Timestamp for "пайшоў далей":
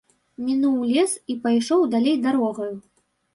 1.43-2.17